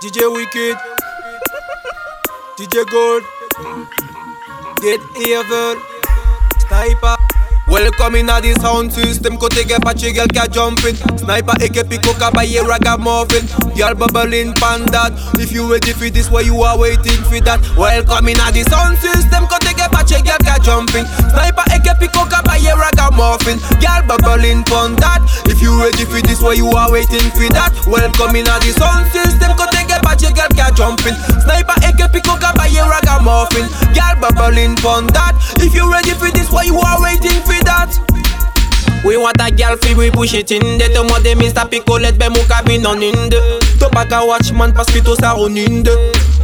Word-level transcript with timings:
DJ 0.00 0.32
Wycked, 0.32 0.78
DJ 2.56 2.86
Gold, 2.88 3.24
Get 4.80 5.00
Evil, 5.26 5.74
Snipa. 6.62 7.16
Welcome 7.68 8.14
in 8.14 8.30
a 8.30 8.40
the 8.40 8.54
sound 8.62 8.92
system 8.92 9.36
Kote 9.36 9.60
get 9.68 9.82
patchy 9.82 10.12
girl 10.12 10.24
ka 10.28 10.46
jumping 10.48 10.94
Snipa 11.20 11.52
AK 11.60 11.84
pico 11.90 12.16
ka 12.16 12.30
baye 12.32 12.64
ragamuffin 12.64 13.44
Girl 13.76 13.92
bubbling 13.92 14.54
pan 14.54 14.88
that. 14.88 15.12
If 15.36 15.52
you 15.52 15.68
ready 15.70 15.92
for 15.92 16.08
this 16.08 16.30
why 16.30 16.48
you 16.48 16.56
are 16.62 16.78
waiting 16.78 17.20
for 17.28 17.44
that? 17.44 17.60
Welcome 17.76 18.28
in 18.32 18.40
a 18.40 18.48
the 18.48 18.64
sound 18.70 18.96
system 18.96 19.44
Kote 19.52 19.68
get 19.76 19.92
patchy 19.92 20.16
girl 20.24 20.40
ka 20.40 20.56
jumping 20.64 21.04
Snipa 21.28 21.68
AK 21.98 22.06
pico 22.06 22.24
ka 22.30 22.42
baye 22.46 22.70
ragamuffin 22.70 23.58
Girl 23.82 24.02
bubbling 24.06 24.62
pan 24.64 24.94
that. 25.02 25.22
If 25.50 25.60
you 25.60 25.74
ready 25.74 26.04
for 26.06 26.22
this 26.22 26.40
why 26.40 26.54
you 26.54 26.70
are 26.70 26.90
waiting 26.90 27.26
for 27.34 27.50
that? 27.58 27.74
Welcome 27.90 28.36
in 28.38 28.46
a 28.46 28.54
the 28.62 28.70
sound 28.78 29.10
system 29.10 29.50
Kote 29.58 29.74
get 29.74 30.02
patchy 30.06 30.30
girl 30.30 30.50
ka 30.54 30.70
jumping 30.78 31.18
Snipa 31.42 31.74
AK 31.82 32.12
pico 32.14 32.38
ka 32.38 32.54
baye 32.54 32.78
ragamuffin 32.78 33.66
Girl 33.94 34.14
bubbling 34.22 34.78
pan 34.78 35.10
that. 35.10 35.34
If 35.58 35.74
you 35.74 35.90
ready 35.90 36.14
for 36.14 36.30
this 36.30 36.50
why 36.54 36.70
you 36.70 36.78
are 36.78 37.02
waiting 37.02 37.42
for 37.42 37.58
that? 37.66 37.90
We 39.04 39.16
want 39.16 39.40
a 39.42 39.50
girl 39.50 39.76
fi 39.76 39.94
we 39.94 40.10
push 40.10 40.34
it 40.34 40.50
in 40.50 40.78
de 40.78 40.88
Te 40.88 41.02
mwade 41.02 41.34
Mr. 41.34 41.66
Picolet 41.66 42.18
be 42.18 42.28
mou 42.30 42.42
kabin 42.46 42.86
an 42.86 43.02
inde 43.02 43.38
To 43.82 43.88
pa 43.90 44.04
ka 44.06 44.24
watch 44.26 44.52
man 44.52 44.72
paski 44.72 45.02
to 45.02 45.14
sa 45.16 45.34
on 45.34 45.56
inde 45.56 45.90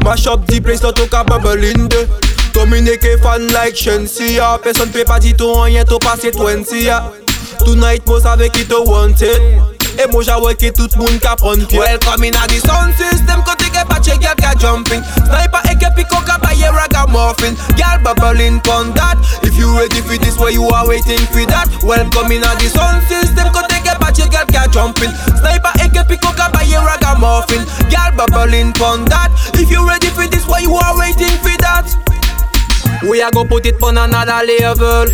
Mash 0.02 0.27
up 0.27 0.46
the 0.46 0.60
place, 0.60 0.80
to 0.80 0.92
ka 1.08 1.22
bubble 1.24 1.62
in 1.62 1.88
de 2.54 2.60
Domine 2.60 2.96
ke 2.98 3.18
fan 3.22 3.48
like 3.48 3.74
Shenseea. 3.74 4.62
Person 4.62 4.90
pe 4.92 5.04
pa 5.04 5.18
di 5.18 5.32
to 5.32 5.52
an 5.62 5.72
yen 5.72 5.86
to 5.86 5.98
pase 5.98 6.30
20 6.30 6.84
ya 6.84 7.10
Tonight 7.64 8.06
mo 8.06 8.18
save 8.18 8.50
ki 8.52 8.64
to 8.64 8.82
want 8.86 9.22
it 9.22 9.40
E 9.94 10.06
mo 10.10 10.22
jawe 10.22 10.54
ki 10.58 10.70
tout 10.72 10.90
moun 10.96 11.18
ka 11.20 11.36
pron 11.36 11.66
pye 11.66 11.78
Welcome 11.78 12.24
in 12.24 12.34
a 12.34 12.42
the 12.50 12.58
sound 12.66 12.94
system. 12.98 13.42
Kote 13.46 13.70
ke 13.70 13.82
pache 13.86 14.18
girl 14.18 14.34
ka 14.34 14.50
jumping. 14.58 15.02
Snipa 15.22 15.62
eke 15.70 15.86
piko 15.94 16.19
ka 16.27 16.34
baye 16.42 16.66
ragamuffin. 16.66 17.55
Girl 17.78 17.98
bubbling 18.02 18.58
pon 18.66 18.91
that. 18.98 19.22
If 19.47 19.55
you 19.55 19.70
ready 19.78 20.02
for 20.02 20.19
this 20.19 20.34
why 20.36 20.50
you 20.50 20.66
are 20.66 20.82
waiting 20.88 21.22
for 21.30 21.47
that? 21.47 21.70
Welcome 21.86 22.32
in 22.34 22.42
a 22.42 22.50
the 22.58 22.66
sound 22.75 23.06
system. 23.06 23.55
Kote 23.55 23.70
ke 23.86 23.94
pache 24.02 24.27
girl 24.34 24.47
ka 24.50 24.66
jumping. 24.75 25.14
Snipa 25.38 25.70
eke 25.78 26.02
piko 26.10 26.34
ka 26.34 26.50
baye 26.50 26.75
ragamuffin. 26.75 27.62
Girl 27.86 28.10
bubbling 28.19 28.75
pon 28.75 29.06
that. 29.14 29.30
If 29.55 29.70
you 29.70 29.86
ready 29.86 30.10
for 30.10 30.27
this 30.27 30.42
why 30.50 30.66
you 30.66 30.75
are 30.75 30.98
waiting 30.98 31.38
for 31.38 31.53
We 33.08 33.20
a 33.20 33.30
go 33.30 33.44
put 33.44 33.66
it 33.66 33.78
pon 33.78 33.98
another 33.98 34.47
level 34.47 35.06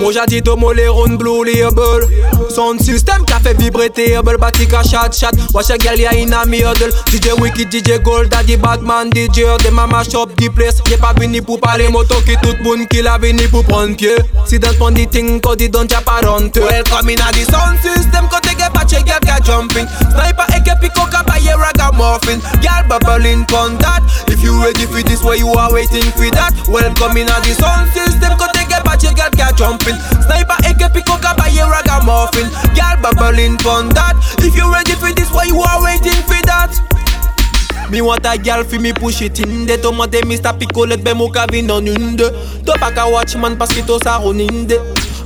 Moja 0.00 0.26
dit 0.26 0.46
au 0.48 0.56
mollet 0.56 0.88
round 0.88 1.18
blue 1.18 1.44
label. 1.44 2.02
Sound 2.50 2.80
system 2.80 3.24
ka 3.24 3.38
fait 3.38 3.54
vibrer 3.54 3.88
table 3.90 4.36
Bati 4.38 4.66
ka 4.66 4.82
chat 4.82 5.12
chat. 5.12 5.32
Watch 5.54 5.70
a 5.70 5.78
girl 5.78 5.96
ya 5.96 6.10
in 6.10 6.32
a 6.32 6.44
middle 6.44 6.90
DJ 7.06 7.32
Wycked, 7.40 7.70
DJ 7.70 8.02
Gold, 8.02 8.28
Daddy 8.30 8.56
Batman, 8.56 9.10
DJ 9.10 9.56
Dem 9.62 9.78
a 9.78 9.86
mash 9.86 10.14
up 10.14 10.34
the 10.36 10.48
place 10.50 10.82
Ye 10.90 10.96
pa 10.96 11.12
vini 11.12 11.40
pou 11.40 11.56
pale 11.56 11.88
moto 11.88 12.20
ki 12.26 12.36
tout 12.42 12.58
moun 12.62 12.86
ki 12.86 13.02
la 13.02 13.16
vini 13.18 13.46
pou 13.48 13.62
pran 13.62 13.94
pied. 13.94 14.20
Si 14.46 14.58
dans 14.58 14.74
pon 14.76 14.90
di 14.90 15.06
ting 15.06 15.40
ko 15.40 15.54
di 15.54 15.68
don 15.68 15.86
ja 15.88 16.00
pa 16.00 16.20
rente 16.20 16.60
Welcome 16.60 17.10
in 17.10 17.22
a 17.22 17.30
the 17.32 17.44
sound 17.46 17.78
system 17.78 18.28
Kote 18.28 18.52
ge 18.58 18.68
pache 18.74 19.00
girl 19.06 19.22
ka 19.22 19.38
jumping. 19.40 19.86
Snipa 20.12 20.44
eke 20.58 20.74
piko 20.82 21.06
ka 21.10 21.22
baye 21.22 21.54
ragamuffin. 21.54 22.42
Girl 22.60 22.82
bubbling 22.88 23.46
pon 23.46 23.78
that 23.78 24.02
If 24.25 24.25
you 24.56 24.64
ready 24.64 24.86
for 24.86 25.02
this? 25.04 25.22
Why 25.22 25.34
you 25.36 25.48
are 25.52 25.72
waiting 25.72 26.08
for 26.16 26.28
that? 26.32 26.56
Welcome 26.68 27.16
in 27.20 27.28
a 27.28 27.36
the 27.44 27.52
sound 27.60 27.92
system 27.92 28.32
Kote 28.40 28.56
get 28.68 28.84
pa 28.84 28.96
chill, 28.96 29.12
girl 29.12 29.28
get 29.36 29.56
jumping. 29.56 29.96
Sniper 30.24 30.56
AK 30.64 30.92
pick 30.96 31.08
up 31.12 31.36
by 31.36 31.52
a 31.52 31.64
ragamuffin. 31.68 32.48
Girl 32.72 32.96
bubbling 33.04 33.60
fun 33.60 33.92
that. 33.92 34.16
If 34.40 34.56
you 34.56 34.64
ready 34.72 34.96
for 34.96 35.12
this, 35.12 35.28
why 35.28 35.44
you 35.44 35.60
are 35.60 35.80
waiting 35.84 36.16
for 36.24 36.40
that? 36.48 36.72
Mi 37.90 38.00
want 38.00 38.24
a 38.26 38.36
gal 38.38 38.64
fi 38.64 38.78
mi 38.78 38.92
push 38.92 39.22
it 39.22 39.38
in 39.38 39.64
de 39.66 39.76
To 39.78 39.92
mante 39.92 40.18
Mr. 40.26 40.50
Picolet 40.58 41.04
be 41.04 41.14
mou 41.14 41.30
ka 41.30 41.46
vin 41.46 41.68
nan 41.68 41.86
un 41.86 42.16
de 42.16 42.30
To 42.66 42.74
pa 42.80 42.90
ka 42.90 43.06
watchman 43.08 43.54
paski 43.56 43.86
to 43.86 44.00
sa 44.02 44.18
ron 44.18 44.40
in 44.40 44.66
de 44.66 44.80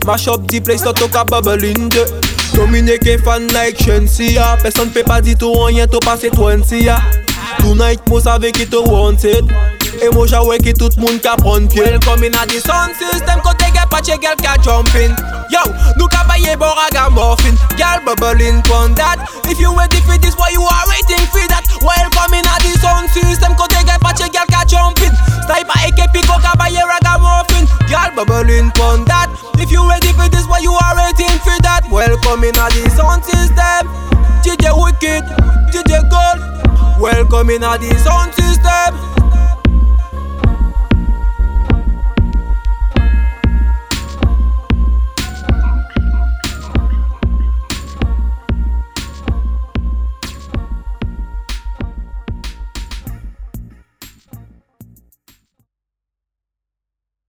Mash 0.04 0.28
up 0.28 0.44
di 0.46 0.60
place 0.60 0.82
to 0.82 0.92
to 0.92 1.08
ka 1.08 1.24
bubble 1.24 1.64
in 1.64 1.88
de 1.88 2.04
Domine 2.52 2.98
ke 2.98 3.16
fan 3.24 3.48
like 3.54 3.78
Shensia. 3.78 4.60
Person 4.60 4.90
pe 4.90 5.02
pa 5.02 5.20
di 5.20 5.34
to 5.34 5.48
anyen 5.64 5.88
to 5.88 6.00
pase 6.04 6.28
20 6.28 6.84
ya 6.84 6.98
Tonight 7.58 8.00
mo 8.08 8.18
save 8.20 8.52
ki 8.52 8.66
to 8.70 8.82
wanted. 8.86 9.50
E 10.00 10.08
mo 10.14 10.24
jawe 10.24 10.56
ki 10.62 10.72
tout 10.72 10.94
moun 10.96 11.18
ka 11.20 11.36
pron 11.36 11.66
pye 11.68 11.82
Welcome 11.82 12.24
in 12.24 12.32
a 12.32 12.46
the 12.46 12.62
sound 12.62 12.94
system 12.96 13.36
Kote 13.44 13.68
ge 13.74 13.82
pache 13.90 14.16
girl 14.22 14.38
ka 14.38 14.54
jumping 14.62 15.12
Yo, 15.52 15.60
nou 15.98 16.06
ka 16.08 16.22
baye 16.24 16.54
bon 16.56 16.72
ragamuffin 16.78 17.58
Girl 17.76 17.98
bubbling 18.06 18.62
pon 18.64 18.94
that. 18.94 19.18
If 19.50 19.58
you 19.58 19.74
ready 19.76 19.98
for 20.06 20.16
this, 20.22 20.38
why 20.38 20.54
you 20.54 20.62
are 20.62 20.86
waiting 20.88 21.26
for 21.28 21.42
that? 21.52 21.66
Welcome 21.84 22.32
in 22.38 22.46
a 22.46 22.54
the 22.64 22.72
sound 22.80 23.10
system 23.12 23.52
Kote 23.58 23.76
ge 23.82 23.96
pache 24.00 24.24
girl 24.30 24.48
ka 24.48 24.64
jumping 24.64 25.12
Snipa 25.44 25.74
AK 25.90 26.14
piko 26.14 26.38
ka 26.40 26.54
baye 26.56 26.80
ragamuffin. 26.80 27.66
Girl 27.90 28.10
bubbling 28.14 28.70
pon 28.72 29.04
that. 29.10 29.28
If 29.60 29.68
you 29.74 29.84
ready 29.84 30.14
for 30.16 30.30
this, 30.30 30.46
why 30.48 30.62
you 30.64 30.72
are 30.72 30.94
waiting 30.96 31.36
for 31.44 31.58
that? 31.66 31.84
Welcome 31.90 32.46
in 32.46 32.56
a 32.56 32.70
the 32.72 32.88
sound 32.94 33.26
system 33.26 34.09
Welcome 37.00 37.48
in 37.48 37.62
a 37.62 37.78
the 37.78 37.96
sound 37.98 38.34
system 38.34 39.19